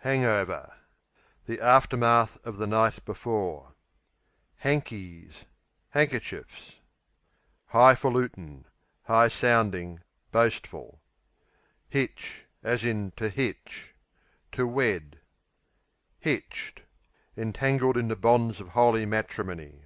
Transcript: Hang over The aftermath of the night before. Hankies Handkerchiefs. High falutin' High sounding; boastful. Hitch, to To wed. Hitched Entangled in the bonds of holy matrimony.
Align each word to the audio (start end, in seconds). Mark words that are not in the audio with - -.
Hang 0.00 0.24
over 0.26 0.76
The 1.46 1.58
aftermath 1.58 2.36
of 2.46 2.58
the 2.58 2.66
night 2.66 3.02
before. 3.06 3.72
Hankies 4.58 5.46
Handkerchiefs. 5.88 6.80
High 7.68 7.94
falutin' 7.94 8.66
High 9.04 9.28
sounding; 9.28 10.02
boastful. 10.32 11.00
Hitch, 11.88 12.44
to 12.62 13.54
To 14.52 14.66
wed. 14.66 15.18
Hitched 16.18 16.82
Entangled 17.34 17.96
in 17.96 18.08
the 18.08 18.16
bonds 18.16 18.60
of 18.60 18.68
holy 18.68 19.06
matrimony. 19.06 19.84